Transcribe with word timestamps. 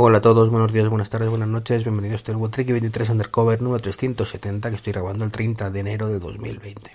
Hola 0.00 0.18
a 0.18 0.20
todos, 0.20 0.48
buenos 0.48 0.72
días, 0.72 0.88
buenas 0.88 1.10
tardes, 1.10 1.28
buenas 1.28 1.48
noches, 1.48 1.82
bienvenidos 1.82 2.22
a 2.28 2.30
este 2.30 2.48
Tricky 2.50 2.70
23 2.70 3.10
Undercover 3.10 3.60
número 3.60 3.82
370 3.82 4.70
que 4.70 4.76
estoy 4.76 4.92
grabando 4.92 5.24
el 5.24 5.32
30 5.32 5.72
de 5.72 5.80
enero 5.80 6.06
de 6.06 6.20
2020. 6.20 6.92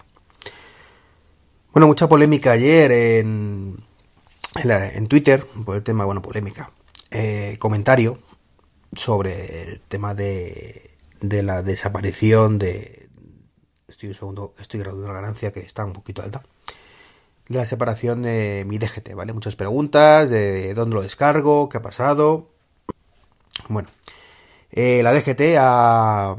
Bueno, 1.74 1.88
mucha 1.88 2.08
polémica 2.08 2.54
ayer 2.54 2.94
en, 2.94 3.76
en, 4.64 5.08
Twitter 5.08 5.46
por 5.66 5.76
el 5.76 5.84
tema, 5.84 6.06
bueno, 6.06 6.22
polémica, 6.22 6.72
eh, 7.12 7.58
comentario 7.60 8.20
sobre 8.94 9.64
el 9.64 9.82
tema 9.82 10.16
de, 10.16 10.92
de 11.20 11.44
la 11.44 11.62
desaparición 11.62 12.58
de... 12.58 13.10
Estoy 13.90 14.08
un 14.08 14.16
segundo, 14.16 14.54
estoy 14.60 14.80
grabando 14.80 15.10
la 15.10 15.16
ganancia 15.16 15.52
que 15.52 15.60
está 15.60 15.84
un 15.84 15.92
poquito 15.92 16.22
alta 16.22 16.42
de 17.50 17.58
la 17.58 17.66
separación 17.66 18.22
de 18.22 18.64
mi 18.66 18.78
DGT, 18.78 19.14
¿vale? 19.14 19.34
Muchas 19.34 19.58
preguntas 19.58 20.30
de 20.30 20.74
dónde 20.74 20.96
lo 20.96 21.02
descargo, 21.02 21.68
qué 21.68 21.80
ha 21.80 21.82
pasado. 21.82 22.53
Bueno, 23.70 23.90
eh, 24.72 25.02
la 25.04 25.14
DGT 25.14 25.58
ha, 25.60 26.36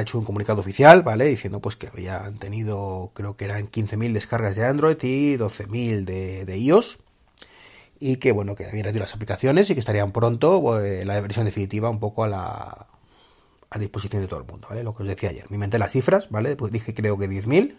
hecho 0.00 0.18
un 0.18 0.24
comunicado 0.24 0.60
oficial, 0.60 1.02
¿vale? 1.02 1.26
Diciendo 1.26 1.60
pues 1.60 1.76
que 1.76 1.88
habían 1.88 2.38
tenido, 2.38 3.10
creo 3.14 3.36
que 3.36 3.44
eran 3.46 3.68
15.000 3.68 4.12
descargas 4.12 4.56
de 4.56 4.64
Android 4.64 4.96
y 5.02 5.36
12.000 5.36 6.04
de, 6.04 6.44
de 6.44 6.58
iOS. 6.58 6.98
Y 7.98 8.16
que 8.16 8.32
bueno, 8.32 8.54
que 8.54 8.66
habían 8.66 8.84
retirado 8.84 9.06
las 9.06 9.14
aplicaciones 9.14 9.70
y 9.70 9.74
que 9.74 9.80
estarían 9.80 10.12
pronto 10.12 10.60
pues, 10.60 11.06
la 11.06 11.20
versión 11.20 11.46
definitiva 11.46 11.88
un 11.88 12.00
poco 12.00 12.24
a 12.24 12.28
la 12.28 12.86
a 13.68 13.78
disposición 13.78 14.22
de 14.22 14.28
todo 14.28 14.40
el 14.40 14.46
mundo, 14.46 14.68
¿vale? 14.68 14.84
Lo 14.84 14.94
que 14.94 15.02
os 15.02 15.08
decía 15.08 15.30
ayer. 15.30 15.46
Me 15.50 15.56
inventé 15.56 15.78
las 15.78 15.90
cifras, 15.90 16.30
¿vale? 16.30 16.56
Pues 16.56 16.70
dije 16.72 16.94
creo 16.94 17.18
que 17.18 17.28
10.000 17.28 17.76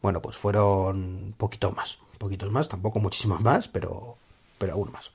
bueno, 0.00 0.22
pues 0.22 0.36
fueron 0.36 1.34
poquito 1.36 1.72
más, 1.72 1.98
poquitos 2.18 2.50
más, 2.52 2.68
tampoco 2.68 3.00
muchísimos 3.00 3.40
más, 3.40 3.68
pero, 3.68 4.16
pero 4.58 4.74
aún 4.74 4.92
más. 4.92 5.12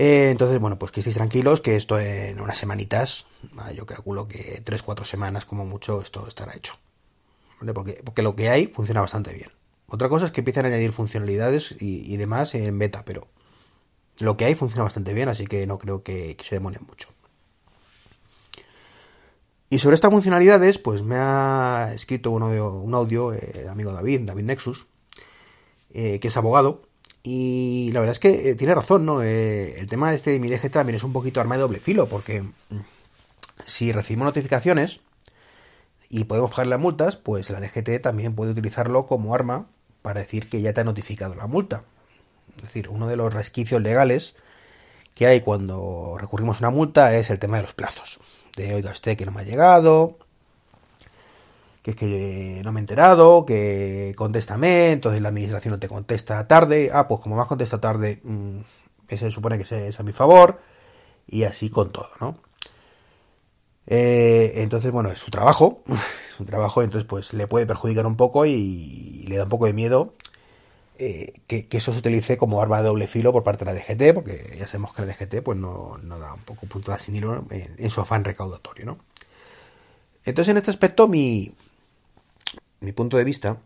Eh, 0.00 0.30
entonces, 0.30 0.60
bueno, 0.60 0.78
pues 0.78 0.92
que 0.92 1.00
estéis 1.00 1.16
tranquilos, 1.16 1.60
que 1.60 1.74
esto 1.74 1.98
en 1.98 2.40
unas 2.40 2.56
semanitas, 2.56 3.26
ah, 3.56 3.72
yo 3.72 3.84
calculo 3.84 4.28
que 4.28 4.62
3-4 4.64 5.02
semanas 5.04 5.44
como 5.44 5.66
mucho 5.66 6.00
esto 6.00 6.28
estará 6.28 6.54
hecho. 6.54 6.74
¿Vale? 7.60 7.74
Porque, 7.74 8.00
porque 8.04 8.22
lo 8.22 8.36
que 8.36 8.48
hay 8.48 8.68
funciona 8.68 9.00
bastante 9.00 9.34
bien. 9.34 9.50
Otra 9.88 10.08
cosa 10.08 10.26
es 10.26 10.32
que 10.32 10.42
empiecen 10.42 10.66
a 10.66 10.68
añadir 10.68 10.92
funcionalidades 10.92 11.74
y, 11.80 12.16
demás 12.16 12.54
en 12.54 12.78
beta, 12.78 13.04
pero 13.04 13.26
lo 14.20 14.36
que 14.36 14.44
hay 14.44 14.54
funciona 14.54 14.84
bastante 14.84 15.14
bien, 15.14 15.28
así 15.28 15.48
que 15.48 15.66
no 15.66 15.78
creo 15.78 16.04
que, 16.04 16.36
se 16.44 16.54
demonen 16.54 16.82
mucho. 16.86 17.08
Y 19.68 19.80
sobre 19.80 19.94
estas 19.96 20.12
funcionalidades, 20.12 20.78
pues 20.78 21.02
me 21.02 21.16
ha 21.16 21.90
escrito 21.92 22.30
un 22.30 22.44
audio, 22.44 22.72
un 22.72 22.94
audio 22.94 23.32
el 23.32 23.68
amigo 23.68 23.92
David, 23.92 24.20
David 24.20 24.44
Nexus, 24.44 24.86
eh, 25.90 26.20
que 26.20 26.28
es 26.28 26.36
abogado, 26.36 26.87
y 27.30 27.92
la 27.92 28.00
verdad 28.00 28.12
es 28.12 28.20
que 28.20 28.48
eh, 28.50 28.54
tiene 28.54 28.74
razón, 28.74 29.04
¿no? 29.04 29.22
Eh, 29.22 29.78
el 29.80 29.86
tema 29.86 30.08
de 30.08 30.16
este 30.16 30.30
de 30.30 30.40
mi 30.40 30.48
DG 30.48 30.70
también 30.70 30.96
es 30.96 31.04
un 31.04 31.12
poquito 31.12 31.42
arma 31.42 31.56
de 31.56 31.60
doble 31.60 31.78
filo, 31.78 32.08
porque 32.08 32.40
mm, 32.40 32.52
si 33.66 33.92
recibimos 33.92 34.24
notificaciones 34.24 35.00
y 36.08 36.24
podemos 36.24 36.50
pagar 36.50 36.68
las 36.68 36.80
multas, 36.80 37.16
pues 37.16 37.50
la 37.50 37.60
DGT 37.60 38.00
también 38.00 38.34
puede 38.34 38.52
utilizarlo 38.52 39.06
como 39.06 39.34
arma 39.34 39.66
para 40.00 40.20
decir 40.20 40.48
que 40.48 40.62
ya 40.62 40.72
te 40.72 40.80
ha 40.80 40.84
notificado 40.84 41.34
la 41.34 41.46
multa. 41.46 41.82
Es 42.56 42.62
decir, 42.62 42.88
uno 42.88 43.06
de 43.08 43.16
los 43.16 43.34
resquicios 43.34 43.82
legales 43.82 44.34
que 45.14 45.26
hay 45.26 45.42
cuando 45.42 46.16
recurrimos 46.18 46.56
a 46.56 46.60
una 46.60 46.70
multa 46.74 47.14
es 47.14 47.28
el 47.28 47.38
tema 47.38 47.58
de 47.58 47.64
los 47.64 47.74
plazos 47.74 48.20
de 48.56 48.74
oiga 48.74 48.90
usted 48.90 49.18
que 49.18 49.26
no 49.26 49.32
me 49.32 49.42
ha 49.42 49.44
llegado, 49.44 50.18
que 51.96 52.04
es 52.06 52.58
que 52.58 52.62
no 52.64 52.72
me 52.72 52.80
he 52.80 52.82
enterado, 52.82 53.46
que 53.46 54.14
contéstame, 54.16 54.92
entonces 54.92 55.22
la 55.22 55.28
administración 55.28 55.72
no 55.72 55.78
te 55.78 55.88
contesta 55.88 56.46
tarde, 56.46 56.90
ah, 56.92 57.08
pues 57.08 57.20
como 57.20 57.36
más 57.36 57.46
contesta 57.48 57.80
tarde, 57.80 58.20
mmm, 58.24 58.60
se 59.08 59.30
supone 59.30 59.58
que 59.58 59.88
es 59.88 60.00
a 60.00 60.02
mi 60.02 60.12
favor, 60.12 60.60
y 61.26 61.44
así 61.44 61.70
con 61.70 61.92
todo, 61.92 62.10
¿no? 62.20 62.38
Eh, 63.86 64.52
entonces, 64.56 64.92
bueno, 64.92 65.10
es 65.10 65.18
su 65.18 65.30
trabajo, 65.30 65.82
su 66.36 66.44
trabajo, 66.44 66.82
entonces 66.82 67.08
pues 67.08 67.32
le 67.32 67.46
puede 67.46 67.66
perjudicar 67.66 68.06
un 68.06 68.16
poco 68.16 68.44
y 68.46 69.24
le 69.28 69.36
da 69.36 69.44
un 69.44 69.48
poco 69.48 69.66
de 69.66 69.72
miedo 69.72 70.14
eh, 71.00 71.32
que, 71.46 71.68
eso 71.70 71.92
se 71.92 72.00
utilice 72.00 72.36
como 72.36 72.60
arma 72.60 72.78
de 72.78 72.88
doble 72.88 73.06
filo 73.06 73.32
por 73.32 73.44
parte 73.44 73.64
de 73.64 73.72
la 73.72 73.78
DGT, 73.78 74.14
porque 74.14 74.56
ya 74.58 74.66
sabemos 74.66 74.92
que 74.92 75.02
la 75.02 75.08
DGT 75.08 75.42
pues 75.44 75.56
no, 75.56 75.96
da 76.02 76.34
un 76.34 76.42
poco 76.42 76.66
punto 76.66 76.90
de 76.90 76.98
sin 76.98 77.14
hilo 77.14 77.46
en, 77.50 77.90
su 77.90 78.00
afán 78.00 78.24
recaudatorio, 78.24 78.84
¿no? 78.84 78.98
Entonces, 80.24 80.50
en 80.50 80.56
este 80.58 80.70
aspecto, 80.70 81.06
mi, 81.06 81.54
mi 82.80 82.92
punto 82.92 83.16
de 83.16 83.24
vista 83.24 83.56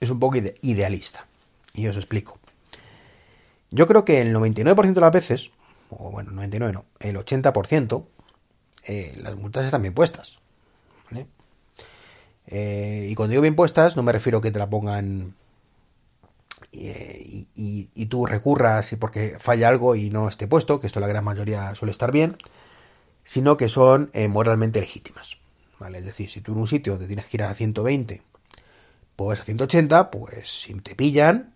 es 0.00 0.10
un 0.10 0.18
poco 0.18 0.36
idealista. 0.36 1.26
Y 1.74 1.86
os 1.86 1.96
explico. 1.96 2.38
Yo 3.70 3.86
creo 3.86 4.04
que 4.04 4.20
el 4.20 4.34
99% 4.34 4.92
de 4.92 5.00
las 5.00 5.12
veces, 5.12 5.50
o 5.88 6.10
bueno, 6.10 6.30
99 6.32 6.74
no, 6.74 6.84
el 7.00 7.16
80%, 7.16 8.04
eh, 8.84 9.14
las 9.22 9.36
multas 9.36 9.64
están 9.64 9.82
bien 9.82 9.94
puestas. 9.94 10.38
Eh, 12.48 13.06
y 13.08 13.14
cuando 13.14 13.30
digo 13.30 13.42
bien 13.42 13.54
puestas, 13.54 13.96
no 13.96 14.02
me 14.02 14.12
refiero 14.12 14.38
a 14.38 14.42
que 14.42 14.50
te 14.50 14.58
la 14.58 14.68
pongan 14.68 15.34
y, 16.72 18.06
tú 18.06 18.26
recurras 18.26 18.96
porque 18.98 19.36
falla 19.38 19.68
algo 19.68 19.94
y 19.94 20.10
no 20.10 20.28
esté 20.28 20.46
puesto, 20.46 20.80
que 20.80 20.86
esto 20.86 21.00
la 21.00 21.06
gran 21.06 21.24
mayoría 21.24 21.74
suele 21.74 21.92
estar 21.92 22.10
bien, 22.10 22.36
sino 23.24 23.56
que 23.56 23.68
son 23.68 24.10
eh, 24.12 24.28
moralmente 24.28 24.80
legítimas. 24.80 25.38
Es 25.88 26.04
decir, 26.04 26.30
si 26.30 26.40
tú 26.40 26.52
en 26.52 26.58
un 26.58 26.66
sitio 26.66 26.94
donde 26.94 27.06
tienes 27.06 27.26
que 27.26 27.36
ir 27.36 27.42
a 27.42 27.54
120, 27.54 28.22
pues 29.16 29.40
a 29.40 29.44
180, 29.44 30.10
pues 30.10 30.62
si 30.62 30.74
te 30.80 30.94
pillan, 30.94 31.54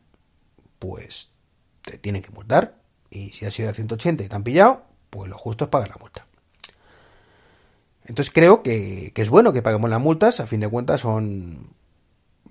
pues 0.78 1.30
te 1.82 1.98
tienen 1.98 2.22
que 2.22 2.30
multar. 2.30 2.76
Y 3.10 3.30
si 3.30 3.46
has 3.46 3.58
ido 3.58 3.70
a 3.70 3.74
180 3.74 4.24
y 4.24 4.28
te 4.28 4.34
han 4.36 4.42
pillado, 4.42 4.84
pues 5.10 5.30
lo 5.30 5.38
justo 5.38 5.64
es 5.64 5.70
pagar 5.70 5.88
la 5.88 5.96
multa. 5.96 6.26
Entonces 8.04 8.32
creo 8.32 8.62
que, 8.62 9.12
es 9.14 9.30
bueno 9.30 9.52
que 9.52 9.62
paguemos 9.62 9.90
las 9.90 10.00
multas, 10.00 10.40
a 10.40 10.46
fin 10.46 10.60
de 10.60 10.68
cuentas 10.68 11.00
son 11.00 11.70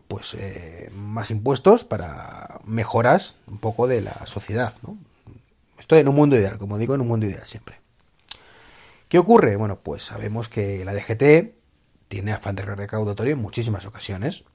pues 0.07 0.35
eh, 0.35 0.91
más 0.93 1.31
impuestos 1.31 1.83
para 1.83 2.59
mejoras 2.65 3.35
un 3.47 3.57
poco 3.57 3.87
de 3.87 4.01
la 4.01 4.25
sociedad, 4.25 4.73
¿no? 4.83 4.97
Estoy 5.79 5.99
en 5.99 6.07
un 6.07 6.15
mundo 6.15 6.35
ideal, 6.35 6.57
como 6.57 6.77
digo, 6.77 6.95
en 6.95 7.01
un 7.01 7.07
mundo 7.07 7.25
ideal 7.25 7.45
siempre. 7.45 7.79
¿Qué 9.07 9.19
ocurre? 9.19 9.55
Bueno, 9.55 9.79
pues 9.81 10.03
sabemos 10.03 10.49
que 10.49 10.83
la 10.83 10.93
DGT 10.93 11.54
tiene 12.15 12.31
afán 12.31 12.55
recaudatorio 12.55 13.33
en 13.33 13.41
muchísimas 13.41 13.85
ocasiones. 13.85 14.45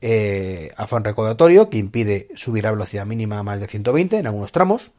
Eh, 0.00 0.70
afán 0.76 1.02
recaudatorio 1.02 1.68
que 1.68 1.78
impide 1.78 2.28
subir 2.36 2.62
la 2.62 2.70
velocidad 2.70 3.04
mínima 3.06 3.40
a 3.40 3.42
más 3.42 3.58
de 3.58 3.66
120 3.66 4.18
en 4.18 4.26
algunos 4.28 4.52
tramos. 4.52 4.92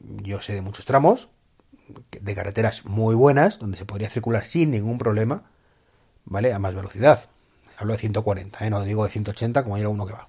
Yo 0.00 0.40
sé 0.40 0.54
de 0.54 0.62
muchos 0.62 0.86
tramos 0.86 1.28
de 2.18 2.34
carreteras 2.34 2.86
muy 2.86 3.14
buenas 3.14 3.58
donde 3.58 3.76
se 3.76 3.84
podría 3.84 4.08
circular 4.08 4.46
sin 4.46 4.70
ningún 4.70 4.96
problema, 4.96 5.42
¿vale? 6.24 6.54
A 6.54 6.58
más 6.58 6.74
velocidad. 6.74 7.28
Hablo 7.76 7.92
de 7.92 7.98
140, 7.98 8.66
¿eh? 8.66 8.70
no 8.70 8.82
digo 8.82 9.04
de 9.04 9.10
180 9.10 9.64
como 9.64 9.74
hay 9.74 9.82
alguno 9.82 10.06
que 10.06 10.14
va. 10.14 10.26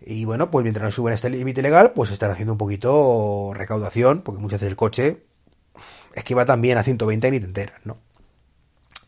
Y 0.00 0.24
bueno, 0.24 0.50
pues 0.50 0.62
mientras 0.62 0.84
no 0.84 0.90
suben 0.90 1.12
este 1.12 1.28
límite 1.28 1.60
legal, 1.60 1.92
pues 1.92 2.10
están 2.10 2.30
haciendo 2.30 2.52
un 2.54 2.58
poquito 2.58 3.52
recaudación, 3.52 4.22
porque 4.22 4.40
muchas 4.40 4.60
veces 4.60 4.70
el 4.70 4.76
coche 4.76 5.22
es 6.14 6.24
que 6.24 6.34
va 6.34 6.46
también 6.46 6.78
a 6.78 6.82
120 6.82 7.28
y 7.28 7.30
ni 7.30 7.40
te 7.40 7.46
enteras, 7.46 7.84
¿no? 7.84 8.05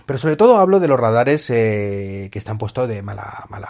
Pero 0.09 0.17
sobre 0.17 0.37
todo 0.37 0.57
hablo 0.57 0.81
de 0.81 0.89
los 0.89 0.99
radares 0.99 1.51
eh, 1.51 2.31
que 2.33 2.39
están 2.39 2.57
puestos 2.57 2.89
de 2.89 3.03
mala, 3.03 3.45
mala, 3.51 3.69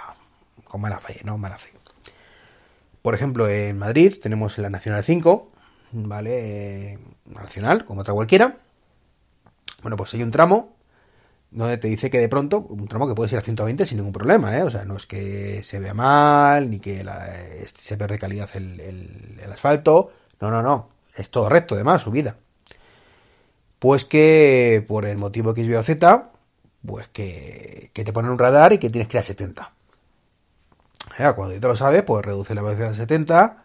con 0.69 0.81
mala 0.81 1.00
fe, 1.00 1.21
¿no? 1.25 1.37
Mala 1.37 1.59
fe. 1.59 1.72
Por 3.03 3.16
ejemplo, 3.16 3.49
en 3.49 3.76
Madrid 3.76 4.15
tenemos 4.22 4.56
la 4.59 4.71
Nacional 4.71 5.03
5, 5.03 5.50
¿vale? 5.94 6.93
Eh, 6.93 6.98
nacional, 7.25 7.84
como 7.84 8.03
otra 8.03 8.15
cualquiera. 8.15 8.56
Bueno, 9.82 9.97
pues 9.97 10.15
hay 10.15 10.22
un 10.22 10.31
tramo 10.31 10.77
donde 11.50 11.77
te 11.77 11.88
dice 11.88 12.09
que 12.09 12.21
de 12.21 12.28
pronto, 12.28 12.60
un 12.60 12.87
tramo 12.87 13.09
que 13.09 13.16
puede 13.16 13.32
ir 13.32 13.38
a 13.38 13.41
120 13.41 13.84
sin 13.84 13.97
ningún 13.97 14.12
problema, 14.12 14.56
¿eh? 14.56 14.62
O 14.62 14.71
sea, 14.71 14.84
no 14.84 14.97
es 14.97 15.06
que 15.06 15.65
se 15.65 15.81
vea 15.81 15.93
mal, 15.93 16.71
ni 16.71 16.78
que 16.78 17.04
se 17.66 17.97
pierde 17.97 18.16
calidad 18.16 18.48
el, 18.54 18.78
el, 19.43 19.53
asfalto, 19.53 20.12
no, 20.41 20.53
no, 20.53 20.63
no, 20.63 20.89
es 21.16 21.30
todo 21.30 21.48
recto, 21.48 21.74
además, 21.74 22.03
subida. 22.03 22.36
Pues 23.78 24.04
que 24.04 24.84
por 24.86 25.07
el 25.07 25.19
motivo 25.19 25.53
X, 25.53 25.66
Y 25.66 25.75
o 25.75 25.83
Z, 25.83 26.30
pues 26.84 27.09
que, 27.09 27.91
que 27.92 28.04
te 28.04 28.13
ponen 28.13 28.30
un 28.30 28.39
radar 28.39 28.72
y 28.72 28.78
que 28.78 28.91
tienes 28.91 29.09
que 29.09 29.16
ir 29.16 29.21
a 29.21 29.22
70. 29.22 29.72
cuando 31.36 31.54
ya 31.54 31.60
te 31.60 31.69
lo 31.69 31.77
sabes, 31.77 32.03
pues 32.03 32.25
reduce 32.25 32.54
la 32.54 32.63
velocidad 32.63 32.91
a 32.91 32.95
70 32.95 33.65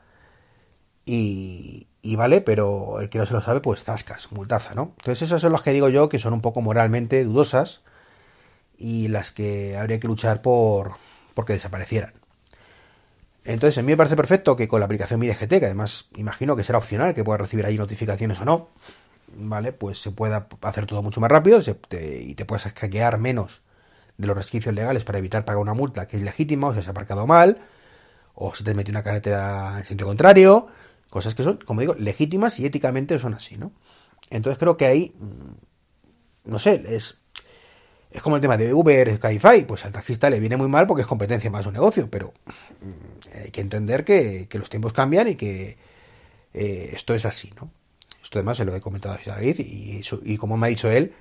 y, 1.06 1.88
y 2.02 2.16
vale, 2.16 2.42
pero 2.42 3.00
el 3.00 3.10
que 3.10 3.18
no 3.18 3.26
se 3.26 3.34
lo 3.34 3.42
sabe, 3.42 3.60
pues 3.60 3.84
zascas, 3.84 4.32
multaza, 4.32 4.76
¿no? 4.76 4.94
Entonces 5.00 5.24
esas 5.24 5.42
son 5.42 5.52
las 5.52 5.62
que 5.62 5.72
digo 5.72 5.90
yo 5.90 6.10
que 6.10 6.20
son 6.20 6.34
un 6.34 6.42
poco 6.42 6.62
moralmente 6.62 7.24
dudosas 7.24 7.82
y 8.78 9.08
las 9.08 9.32
que 9.32 9.78
habría 9.78 10.00
que 10.00 10.08
luchar 10.08 10.42
por 10.42 10.94
porque 11.34 11.54
desaparecieran. 11.54 12.14
Entonces, 13.46 13.78
a 13.78 13.82
mí 13.82 13.88
me 13.88 13.98
parece 13.98 14.16
perfecto 14.16 14.56
que 14.56 14.68
con 14.68 14.80
la 14.80 14.86
aplicación 14.86 15.20
Mi 15.20 15.28
DGT, 15.28 15.60
que 15.60 15.66
además 15.66 16.08
imagino 16.16 16.56
que 16.56 16.64
será 16.64 16.78
opcional, 16.78 17.14
que 17.14 17.24
pueda 17.24 17.38
recibir 17.38 17.66
ahí 17.66 17.78
notificaciones 17.78 18.40
o 18.40 18.46
no, 18.46 18.70
¿vale? 19.36 19.74
Pues 19.74 20.00
se 20.00 20.12
pueda 20.12 20.48
hacer 20.62 20.86
todo 20.86 21.02
mucho 21.02 21.22
más 21.22 21.32
rápido 21.32 21.60
y 21.92 22.36
te 22.36 22.46
puedas 22.46 22.64
hackear 22.64 23.18
menos 23.18 23.62
de 24.18 24.28
los 24.28 24.36
resquicios 24.36 24.74
legales 24.76 25.04
para 25.04 25.18
evitar 25.18 25.46
pagar 25.46 25.62
una 25.62 25.74
multa 25.74 26.08
que 26.08 26.18
es 26.18 26.24
legítima, 26.24 26.68
o 26.68 26.74
se 26.74 26.80
has 26.80 26.88
aparcado 26.88 27.28
mal, 27.28 27.60
o 28.36 28.54
se 28.56 28.64
te 28.64 28.74
metió 28.74 28.92
una 28.92 29.04
carretera 29.04 29.76
en 29.80 29.86
sentido 29.86 30.08
contrario, 30.08 30.70
Cosas 31.14 31.36
que 31.36 31.44
son, 31.44 31.58
como 31.58 31.82
digo, 31.82 31.94
legítimas 31.94 32.60
y 32.60 32.66
éticamente 32.66 33.20
son 33.20 33.36
así, 33.36 33.56
¿no? 33.56 33.72
Entonces 34.32 34.58
creo 34.58 34.78
que 34.78 34.88
ahí, 34.88 35.14
mm, 35.20 36.50
no 36.50 36.58
sé, 36.58 36.82
es, 36.88 37.20
es 38.10 38.22
como 38.24 38.38
el 38.38 38.42
tema 38.42 38.58
de 38.58 38.74
Uber, 38.74 39.18
Skyfi, 39.18 39.66
pues 39.66 39.86
al 39.86 39.92
taxista 39.92 40.32
le 40.32 40.40
viene 40.40 40.58
muy 40.58 40.68
mal 40.68 40.88
porque 40.88 41.04
es 41.04 41.08
competencia 41.08 41.52
más 41.52 41.66
su 41.66 41.72
negocio, 41.72 42.10
pero 42.10 42.34
mm, 42.82 43.44
hay 43.44 43.52
que 43.52 43.62
entender 43.62 44.04
que, 44.04 44.48
los 44.54 44.72
tiempos 44.72 44.92
cambian 44.92 45.28
y 45.28 45.36
que 45.36 45.78
eh, 46.56 46.90
esto 46.94 47.14
es 47.14 47.28
así, 47.28 47.54
¿no? 47.62 47.70
Esto 48.34 48.40
además 48.40 48.58
se 48.58 48.66
lo 48.66 48.76
he 48.76 48.82
comentado 48.82 49.14
a 49.14 49.20
David 49.24 49.60
y, 49.60 50.02
y 50.24 50.38
como 50.38 50.58
me 50.58 50.66
ha 50.66 50.70
dicho 50.72 50.90
él, 50.90 51.14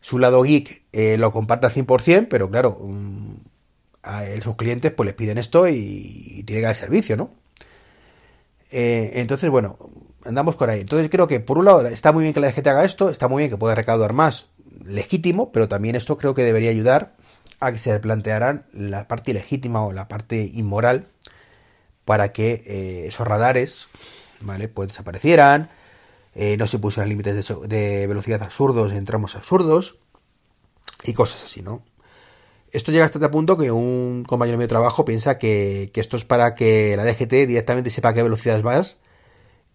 su 0.00 0.20
lado 0.20 0.40
geek 0.44 0.84
eh, 0.92 1.16
lo 1.18 1.32
comparte 1.32 1.66
al 1.66 1.72
100%, 1.72 2.28
pero 2.30 2.48
claro, 2.48 2.78
mm, 2.80 3.34
a 4.04 4.22
sus 4.40 4.54
clientes 4.54 4.92
pues 4.92 5.04
les 5.04 5.16
piden 5.16 5.38
esto 5.38 5.66
y, 5.66 6.44
tiene 6.46 6.60
que 6.60 6.66
dar 6.66 6.76
servicio, 6.76 7.16
¿no? 7.16 7.30
Eh, 8.70 9.10
entonces, 9.14 9.50
bueno, 9.50 9.78
andamos 10.24 10.54
por 10.54 10.70
ahí. 10.70 10.82
Entonces 10.82 11.10
creo 11.10 11.26
que 11.26 11.40
por 11.40 11.58
un 11.58 11.64
lado 11.64 11.84
está 11.88 12.12
muy 12.12 12.22
bien 12.22 12.32
que 12.32 12.38
la 12.38 12.52
DGT 12.52 12.68
haga 12.68 12.84
esto, 12.84 13.10
está 13.10 13.26
muy 13.26 13.40
bien 13.40 13.50
que 13.50 13.56
pueda 13.56 13.74
recaudar 13.74 14.12
más, 14.12 14.46
legítimo, 14.84 15.50
pero 15.50 15.66
también 15.68 15.96
esto 15.96 16.16
creo 16.16 16.34
que 16.34 16.44
debería 16.44 16.70
ayudar 16.70 17.16
a 17.58 17.72
que 17.72 17.80
se 17.80 17.98
plantearan 17.98 18.64
la 18.72 19.08
parte 19.08 19.32
ilegítima 19.32 19.84
o 19.84 19.92
la 19.92 20.06
parte 20.06 20.48
inmoral 20.54 21.08
para 22.04 22.30
que 22.30 22.62
eh, 22.64 23.06
esos 23.08 23.26
radares, 23.26 23.88
¿vale? 24.40 24.68
Pues 24.68 24.90
desaparecieran, 24.90 25.68
eh, 26.34 26.56
no 26.56 26.66
se 26.66 26.78
pusieran 26.78 27.08
límites 27.08 27.48
de, 27.68 28.06
velocidad 28.06 28.42
absurdos 28.42 28.92
en 28.92 29.04
tramos 29.04 29.34
absurdos 29.34 29.98
y 31.02 31.12
cosas 31.12 31.44
así, 31.44 31.62
¿no? 31.62 31.82
Esto 32.70 32.92
llega 32.92 33.04
hasta 33.04 33.18
tal 33.18 33.30
punto 33.30 33.56
que 33.56 33.72
un 33.72 34.24
compañero 34.24 34.58
de 34.58 34.68
trabajo 34.68 35.04
piensa 35.04 35.38
que, 35.38 35.90
esto 35.94 36.16
es 36.16 36.24
para 36.24 36.54
que 36.54 36.96
la 36.96 37.04
DGT 37.04 37.48
directamente 37.48 37.90
sepa 37.90 38.10
a 38.10 38.14
qué 38.14 38.22
velocidades 38.22 38.62
vas 38.62 38.98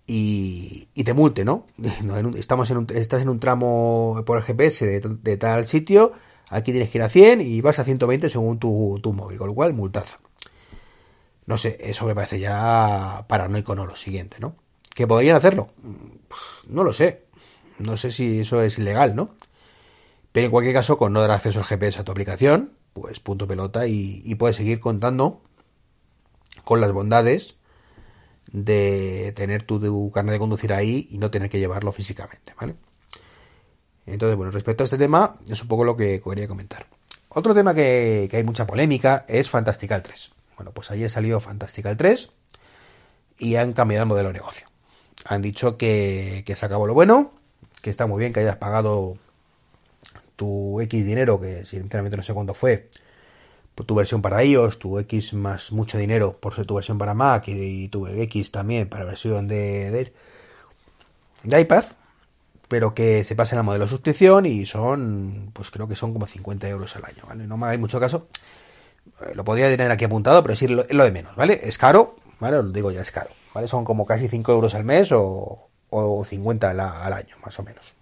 y, 0.08 0.88
te 1.04 1.14
multe, 1.14 1.44
¿no? 1.44 1.68
Estamos 2.38 2.70
en 2.72 2.78
un, 2.78 2.88
estás 2.94 3.22
en 3.22 3.30
un 3.30 3.40
tramo 3.42 4.24
por 4.26 4.38
el 4.38 4.44
GPS 4.44 5.02
de, 5.02 5.38
tal 5.38 5.66
sitio, 5.66 6.14
aquí 6.50 6.72
tienes 6.72 6.90
que 6.90 7.00
ir 7.00 7.04
a 7.04 7.10
100 7.10 7.42
y 7.42 7.60
vas 7.60 7.80
a 7.80 7.84
120 7.84 8.30
según 8.30 8.60
tu, 8.60 9.00
tu 9.04 9.12
móvil, 9.12 9.38
con 9.38 9.48
lo 9.48 9.56
cual 9.56 9.74
multaza. 9.74 10.20
No 11.48 11.58
sé, 11.58 11.78
eso 11.82 12.06
me 12.06 12.16
parece 12.16 12.40
ya 12.40 13.26
paranoico, 13.28 13.76
no 13.76 13.86
lo 13.86 13.96
siguiente, 13.96 14.38
¿no? 14.40 14.56
¿Que 14.96 15.08
podrían 15.08 15.36
hacerlo? 15.36 15.70
No 16.70 16.86
lo 16.86 16.94
sé. 16.94 17.26
No 17.80 17.98
sé 17.98 18.12
si 18.12 18.40
eso 18.40 18.62
es 18.62 18.80
ilegal, 18.80 19.14
¿no? 19.14 19.36
Pero 20.32 20.46
en 20.46 20.52
cualquier 20.52 20.74
caso, 20.74 20.98
con 20.98 21.12
no 21.12 21.20
dar 21.20 21.32
acceso 21.32 21.60
al 21.60 21.66
GPS 21.66 22.00
a 22.00 22.06
tu 22.06 22.14
aplicación, 22.14 22.72
pues 22.94 23.20
punto 23.20 23.46
pelota 23.46 23.88
y, 23.88 24.34
puedes 24.36 24.56
seguir 24.56 24.80
contando 24.80 25.42
con 26.64 26.80
las 26.80 26.94
bondades 26.94 27.58
de 28.54 29.34
tener 29.36 29.64
tu, 29.64 29.82
tu 29.82 30.12
carnet 30.12 30.34
de 30.34 30.40
conducir 30.40 30.72
ahí 30.72 31.10
y 31.12 31.18
no 31.18 31.30
tener 31.30 31.50
que 31.50 31.60
llevarlo 31.60 31.92
físicamente, 31.92 32.54
¿vale? 32.58 32.76
Entonces, 34.06 34.38
bueno, 34.38 34.52
respecto 34.52 34.84
a 34.84 34.86
este 34.86 34.98
tema, 34.98 35.40
es 35.50 35.62
un 35.62 35.68
poco 35.68 35.84
lo 35.84 35.98
que 35.98 36.22
quería 36.22 36.48
comentar. 36.48 36.88
Otro 37.28 37.54
tema 37.54 37.74
que, 37.74 38.30
que 38.32 38.38
hay 38.38 38.44
mucha 38.46 38.66
polémica 38.66 39.26
es 39.28 39.50
Fantastical 39.50 40.02
3. 40.04 40.32
Bueno, 40.56 40.72
pues 40.72 40.90
ayer 40.92 41.10
salió 41.10 41.42
Fantastical 41.42 41.98
3 41.98 42.30
y 43.40 43.58
han 43.58 43.74
cambiado 43.74 44.04
el 44.04 44.10
modelo 44.10 44.30
de 44.30 44.36
negocio 44.36 44.75
han 45.26 45.42
dicho 45.42 45.78
que, 45.78 46.44
se 46.56 46.66
acabó 46.66 46.88
lo 46.88 46.94
bueno, 46.94 47.34
que 47.82 47.90
está 47.90 48.06
muy 48.08 48.20
bien 48.20 48.32
que 48.32 48.40
hayas 48.42 48.58
pagado 48.58 49.18
tu 50.36 50.80
X 50.82 51.06
dinero, 51.06 51.40
que 51.40 51.66
sinceramente 51.66 52.16
no 52.16 52.24
sé 52.24 52.34
cuánto 52.34 52.54
fue, 52.54 52.90
tu 53.86 53.96
versión 53.96 54.22
para 54.22 54.44
iOS, 54.44 54.80
tu 54.80 55.00
X 55.00 55.34
más 55.34 55.72
mucho 55.72 55.98
dinero 55.98 56.38
por 56.40 56.54
ser 56.54 56.66
tu 56.66 56.76
versión 56.76 56.98
para 56.98 57.14
Mac 57.14 57.48
y, 57.48 57.90
tu 57.90 58.08
X 58.08 58.52
también 58.52 58.88
para 58.88 59.04
versión 59.04 59.48
de, 59.48 60.14
iPad, 61.44 61.84
pero 62.68 62.94
que 62.94 63.24
se 63.24 63.36
pasen 63.36 63.58
al 63.58 63.64
modelo 63.66 63.86
de 63.86 63.90
suscripción 63.90 64.46
y 64.46 64.66
son, 64.66 65.50
pues 65.54 65.72
creo 65.72 65.88
que 65.88 65.96
son 65.96 66.14
como 66.14 66.28
50 66.28 66.70
euros 66.70 66.96
al 66.96 67.06
año, 67.06 67.24
¿vale? 67.28 67.48
No 67.48 67.58
me 67.58 67.66
hagáis 67.66 67.80
mucho 67.80 68.00
caso, 68.00 68.28
eh, 69.22 69.34
lo 69.36 69.44
podría 69.44 69.70
tener 69.70 69.92
aquí 69.92 70.06
apuntado, 70.06 70.44
pero 70.44 70.56
sí 70.56 70.66
es 70.66 70.72
lo 70.72 71.04
de 71.04 71.12
menos, 71.12 71.36
¿vale? 71.36 71.60
Es 71.64 71.78
caro, 71.78 72.16
¿vale? 72.40 72.62
Digo 72.72 72.92
ya, 72.92 73.02
es 73.02 73.12
caro. 73.12 73.30
Son 73.68 73.86
como 73.86 74.06
casi 74.06 74.28
5 74.28 74.52
euros 74.52 74.76
al 74.76 74.84
mes 74.84 75.12
o, 75.12 75.70
o 75.90 76.26
50 76.26 76.70
al, 76.70 77.14
año, 77.14 77.36
más 77.44 77.58
o 77.60 77.64
menos. 77.64 77.96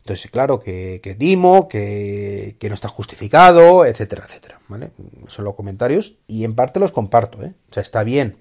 Entonces, 0.00 0.30
claro, 0.30 0.60
que, 0.60 1.00
que 1.02 1.14
Dimo, 1.14 1.68
que, 1.68 2.56
no 2.68 2.74
está 2.74 2.88
justificado, 2.88 3.84
etcétera, 3.84 4.24
etcétera, 4.24 4.60
¿vale? 4.68 4.90
Son 5.26 5.44
los 5.44 5.54
comentarios 5.54 6.14
y 6.28 6.44
en 6.44 6.54
parte 6.54 6.80
los 6.80 6.92
comparto, 6.92 7.42
¿eh? 7.42 7.54
O 7.70 7.74
sea, 7.74 7.82
está 7.82 8.04
bien 8.04 8.36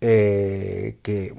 eh, 0.00 0.98
que 1.02 1.34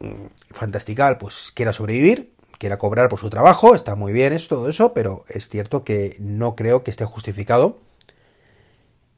mm, 0.00 0.26
Fantastical 0.50 1.16
pues 1.18 1.52
quiera 1.54 1.72
sobrevivir, 1.72 2.34
quiera 2.58 2.78
cobrar 2.78 3.08
por 3.08 3.18
su 3.18 3.30
trabajo, 3.30 3.74
está 3.74 3.94
muy 3.94 4.12
bien 4.12 4.34
es 4.34 4.48
todo 4.48 4.68
eso, 4.68 4.92
pero 4.92 5.24
es 5.28 5.48
cierto 5.48 5.82
que 5.82 6.16
no 6.18 6.54
creo 6.54 6.84
que 6.84 6.90
esté 6.90 7.06
justificado 7.06 7.78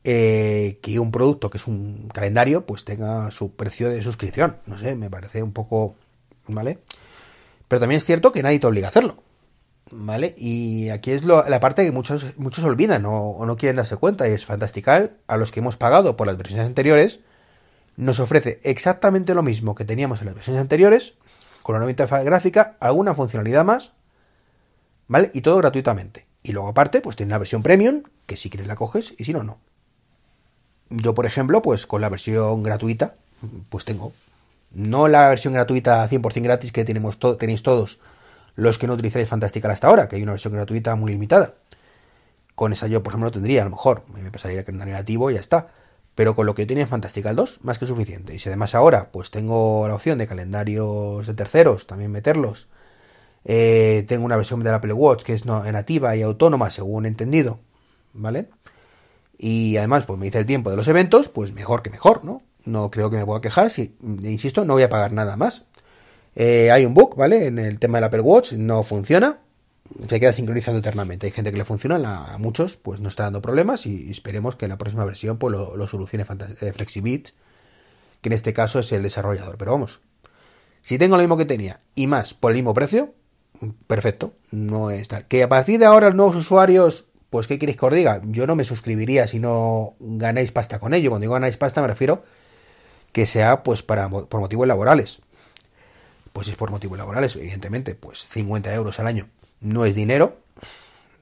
eh, 0.04 0.78
que 0.82 0.98
un 0.98 1.10
producto 1.10 1.50
que 1.50 1.58
es 1.58 1.66
un 1.66 2.08
calendario 2.12 2.64
pues 2.64 2.84
tenga 2.84 3.30
su 3.30 3.54
precio 3.54 3.90
de 3.90 4.02
suscripción. 4.02 4.56
No 4.66 4.78
sé, 4.78 4.94
me 4.96 5.10
parece 5.10 5.42
un 5.42 5.52
poco... 5.52 5.96
¿Vale? 6.46 6.78
Pero 7.68 7.80
también 7.80 7.98
es 7.98 8.06
cierto 8.06 8.32
que 8.32 8.42
nadie 8.42 8.58
te 8.58 8.66
obliga 8.66 8.86
a 8.86 8.90
hacerlo. 8.90 9.22
¿Vale? 9.90 10.34
Y 10.36 10.88
aquí 10.90 11.12
es 11.12 11.24
la 11.24 11.60
parte 11.60 11.84
que 11.84 11.92
muchos, 11.92 12.26
muchos 12.36 12.64
olvidan 12.64 13.04
o, 13.06 13.44
no 13.44 13.56
quieren 13.56 13.76
darse 13.76 13.96
cuenta 13.96 14.28
y 14.28 14.32
es 14.32 14.44
fantastical. 14.44 15.18
A 15.26 15.36
los 15.36 15.52
que 15.52 15.60
hemos 15.60 15.76
pagado 15.76 16.16
por 16.16 16.26
las 16.26 16.36
versiones 16.36 16.66
anteriores, 16.66 17.20
nos 17.96 18.20
ofrece 18.20 18.60
exactamente 18.64 19.34
lo 19.34 19.42
mismo 19.42 19.74
que 19.74 19.84
teníamos 19.84 20.20
en 20.20 20.26
las 20.26 20.34
versiones 20.34 20.60
anteriores, 20.60 21.14
con 21.62 21.74
una 21.74 21.80
nueva 21.80 21.90
interfaz 21.90 22.24
gráfica, 22.24 22.76
alguna 22.80 23.14
funcionalidad 23.14 23.64
más, 23.64 23.92
¿vale? 25.06 25.30
Y 25.34 25.40
todo 25.40 25.56
gratuitamente. 25.58 26.26
Y 26.42 26.52
luego 26.52 26.68
aparte, 26.68 27.00
pues 27.00 27.16
tiene 27.16 27.30
la 27.30 27.38
versión 27.38 27.62
premium, 27.62 28.02
que 28.26 28.36
si 28.36 28.50
quieres 28.50 28.68
la 28.68 28.76
coges 28.76 29.14
y 29.18 29.24
si 29.24 29.32
no, 29.32 29.42
no. 29.42 29.58
Yo, 30.90 31.14
por 31.14 31.26
ejemplo, 31.26 31.62
pues 31.62 31.86
con 31.86 32.00
la 32.00 32.08
versión 32.08 32.62
gratuita, 32.62 33.14
pues 33.68 33.84
tengo. 33.84 34.12
No 34.72 35.08
la 35.08 35.28
versión 35.28 35.54
gratuita 35.54 36.08
100% 36.08 36.42
gratis 36.42 36.72
que 36.72 36.84
tenemos 36.84 37.18
tenéis 37.38 37.62
todos 37.62 37.98
los 38.58 38.76
que 38.76 38.88
no 38.88 38.94
utilizáis 38.94 39.28
Fantastical 39.28 39.70
hasta 39.70 39.86
ahora, 39.86 40.08
que 40.08 40.16
hay 40.16 40.22
una 40.24 40.32
versión 40.32 40.52
gratuita 40.52 40.96
muy 40.96 41.12
limitada. 41.12 41.54
Con 42.56 42.72
esa 42.72 42.88
yo, 42.88 43.04
por 43.04 43.12
ejemplo, 43.12 43.28
lo 43.28 43.30
tendría, 43.30 43.62
a 43.62 43.64
lo 43.64 43.70
mejor. 43.70 44.02
Me 44.12 44.32
pasaría 44.32 44.58
que 44.58 44.64
calendario 44.64 44.94
negativo 44.94 45.30
y 45.30 45.34
ya 45.34 45.40
está. 45.40 45.68
Pero 46.16 46.34
con 46.34 46.44
lo 46.44 46.56
que 46.56 46.66
tiene 46.66 46.84
Fantastical 46.84 47.36
2, 47.36 47.60
más 47.62 47.78
que 47.78 47.86
suficiente. 47.86 48.34
Y 48.34 48.40
si 48.40 48.48
además 48.48 48.74
ahora, 48.74 49.10
pues 49.12 49.30
tengo 49.30 49.86
la 49.86 49.94
opción 49.94 50.18
de 50.18 50.26
calendarios 50.26 51.24
de 51.28 51.34
terceros, 51.34 51.86
también 51.86 52.10
meterlos. 52.10 52.66
Eh, 53.44 54.04
tengo 54.08 54.24
una 54.24 54.34
versión 54.34 54.60
de 54.64 54.70
Apple 54.70 54.92
Watch 54.92 55.22
que 55.22 55.34
es 55.34 55.46
nativa 55.46 56.16
y 56.16 56.22
autónoma, 56.22 56.72
según 56.72 57.06
entendido. 57.06 57.60
¿Vale? 58.12 58.48
Y 59.38 59.76
además 59.76 60.04
pues 60.04 60.18
me 60.18 60.26
dice 60.26 60.38
el 60.40 60.46
tiempo 60.46 60.70
de 60.70 60.76
los 60.76 60.88
eventos, 60.88 61.28
pues 61.28 61.52
mejor 61.52 61.82
que 61.82 61.90
mejor, 61.90 62.24
¿no? 62.24 62.42
No 62.64 62.90
creo 62.90 63.08
que 63.08 63.16
me 63.16 63.24
pueda 63.24 63.40
quejar, 63.40 63.70
si, 63.70 63.96
insisto, 64.02 64.64
no 64.64 64.74
voy 64.74 64.82
a 64.82 64.88
pagar 64.88 65.12
nada 65.12 65.36
más. 65.36 65.64
Eh, 66.34 66.70
hay 66.70 66.84
un 66.84 66.94
bug, 66.94 67.16
¿vale? 67.16 67.46
En 67.46 67.58
el 67.58 67.78
tema 67.78 67.98
del 67.98 68.04
Apple 68.04 68.20
Watch 68.20 68.52
no 68.52 68.82
funciona, 68.82 69.38
se 70.08 70.20
queda 70.20 70.32
sincronizando 70.32 70.80
eternamente. 70.80 71.26
Hay 71.26 71.32
gente 71.32 71.52
que 71.52 71.58
le 71.58 71.64
funciona, 71.64 72.34
a 72.34 72.38
muchos 72.38 72.76
pues 72.76 73.00
no 73.00 73.08
está 73.08 73.24
dando 73.24 73.40
problemas 73.40 73.86
y 73.86 74.10
esperemos 74.10 74.56
que 74.56 74.66
en 74.66 74.70
la 74.70 74.78
próxima 74.78 75.04
versión 75.04 75.38
pues 75.38 75.52
lo, 75.52 75.86
solucione 75.86 76.26
eh, 76.60 76.72
Flexibit, 76.72 77.28
que 78.20 78.28
en 78.28 78.32
este 78.32 78.52
caso 78.52 78.80
es 78.80 78.92
el 78.92 79.02
desarrollador. 79.02 79.56
Pero 79.56 79.72
vamos, 79.72 80.00
si 80.82 80.98
tengo 80.98 81.16
lo 81.16 81.22
mismo 81.22 81.36
que 81.36 81.44
tenía 81.44 81.80
y 81.94 82.06
más 82.06 82.34
por 82.34 82.50
el 82.50 82.56
mismo 82.56 82.74
precio, 82.74 83.14
perfecto, 83.86 84.34
no 84.50 84.90
es 84.90 85.08
tal. 85.08 85.26
Que 85.26 85.42
a 85.42 85.48
partir 85.48 85.78
de 85.78 85.86
ahora 85.86 86.08
los 86.08 86.16
nuevos 86.16 86.36
usuarios 86.36 87.07
pues 87.30 87.46
¿qué 87.46 87.58
queréis 87.58 87.78
que 87.78 87.86
os 87.86 87.92
diga? 87.92 88.20
Yo 88.24 88.46
no 88.46 88.56
me 88.56 88.64
suscribiría 88.64 89.26
si 89.26 89.38
no 89.38 89.94
ganáis 90.00 90.52
pasta 90.52 90.78
con 90.78 90.94
ello. 90.94 91.10
Cuando 91.10 91.24
digo 91.24 91.34
ganáis 91.34 91.56
pasta 91.56 91.80
me 91.82 91.88
refiero 91.88 92.24
que 93.12 93.26
sea 93.26 93.62
pues 93.62 93.82
para 93.82 94.08
por 94.08 94.40
motivos 94.40 94.66
laborales. 94.66 95.20
Pues 96.32 96.46
si 96.46 96.52
es 96.52 96.58
por 96.58 96.70
motivos 96.70 96.96
laborales, 96.98 97.34
evidentemente, 97.36 97.94
pues 97.94 98.26
50 98.28 98.72
euros 98.74 99.00
al 99.00 99.06
año 99.06 99.28
no 99.60 99.84
es 99.84 99.94
dinero, 99.94 100.38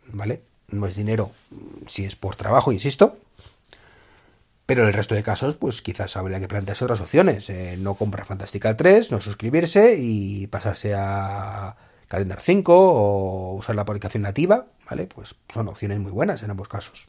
¿vale? 0.09 0.43
No 0.69 0.87
es 0.87 0.97
dinero 0.97 1.31
si 1.87 2.05
es 2.05 2.17
por 2.17 2.37
trabajo, 2.37 2.73
insisto. 2.73 3.17
Pero 4.67 4.83
en 4.83 4.89
el 4.89 4.95
resto 4.95 5.15
de 5.15 5.23
casos, 5.23 5.55
pues 5.55 5.81
quizás 5.81 6.17
habría 6.17 6.41
que 6.41 6.49
plantearse 6.49 6.85
otras 6.85 7.01
opciones. 7.01 7.49
Eh, 7.51 7.77
no 7.79 7.95
comprar 7.95 8.27
Fantastical 8.27 8.77
3, 8.77 9.13
no 9.13 9.21
suscribirse 9.21 9.97
y 9.99 10.49
pasarse 10.49 10.95
a 10.95 11.77
Calendar 12.09 12.41
5 12.41 12.73
o 12.75 13.55
usar 13.55 13.75
la 13.75 13.83
aplicación 13.83 14.23
nativa, 14.23 14.67
¿vale? 14.89 15.07
Pues 15.07 15.35
son 15.53 15.69
opciones 15.69 15.99
muy 15.99 16.13
buenas 16.13 16.43
en 16.43 16.51
ambos 16.51 16.69
casos. 16.69 17.09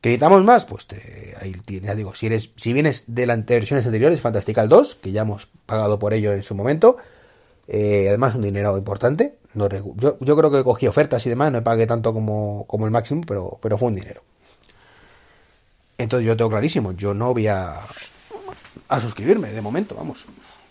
¿Que 0.00 0.16
más? 0.18 0.64
Pues 0.64 0.86
te, 0.86 1.34
ahí 1.40 1.54
ya 1.66 1.94
digo, 1.94 2.14
si 2.14 2.26
eres, 2.26 2.50
si 2.56 2.72
vienes 2.72 3.04
de 3.08 3.26
las 3.26 3.44
versiones 3.44 3.84
anteriores, 3.84 4.20
Fantastical 4.20 4.68
2, 4.68 4.94
que 4.96 5.10
ya 5.10 5.22
hemos 5.22 5.46
pagado 5.66 5.98
por 5.98 6.14
ello 6.14 6.32
en 6.32 6.44
su 6.44 6.54
momento, 6.54 6.96
eh, 7.66 8.06
además 8.08 8.36
un 8.36 8.42
dinero 8.42 8.76
importante. 8.78 9.38
No, 9.54 9.68
yo, 9.68 10.18
yo, 10.20 10.36
creo 10.36 10.50
que 10.50 10.62
cogí 10.62 10.86
ofertas 10.86 11.26
y 11.26 11.30
demás, 11.30 11.50
no 11.50 11.64
pagué 11.64 11.86
tanto 11.86 12.12
como, 12.12 12.64
como 12.68 12.84
el 12.84 12.92
máximo, 12.92 13.22
pero, 13.26 13.58
pero 13.60 13.76
fue 13.76 13.88
un 13.88 13.96
dinero. 13.96 14.22
Entonces 15.96 16.26
yo 16.26 16.36
tengo 16.36 16.50
clarísimo, 16.50 16.92
yo 16.92 17.12
no 17.12 17.32
voy 17.32 17.48
a 17.48 17.74
a 18.88 19.00
suscribirme, 19.00 19.50
de 19.50 19.60
momento, 19.60 19.94
vamos. 19.94 20.26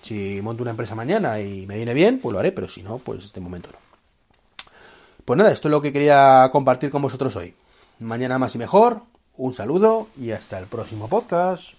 Si 0.08 0.42
monto 0.42 0.64
una 0.64 0.72
empresa 0.72 0.96
mañana 0.96 1.42
y 1.42 1.68
me 1.68 1.76
viene 1.76 1.94
bien, 1.94 2.20
pues 2.20 2.32
lo 2.32 2.40
haré, 2.40 2.54
pero 2.54 2.70
si 2.70 2.82
no, 2.82 2.98
pues 2.98 3.34
de 3.34 3.42
momento 3.42 3.70
no. 3.74 3.78
Pues 5.26 5.38
nada, 5.38 5.52
esto 5.52 5.68
es 5.68 5.72
lo 5.72 5.82
que 5.82 5.92
quería 5.92 6.48
compartir 6.50 6.90
con 6.90 7.02
vosotros 7.02 7.36
hoy. 7.36 7.54
Mañana 8.00 8.40
más 8.40 8.56
y 8.56 8.58
mejor, 8.58 9.02
un 9.36 9.54
saludo 9.54 10.08
y 10.18 10.32
hasta 10.32 10.60
el 10.60 10.68
próximo 10.68 11.10
podcast. 11.10 11.74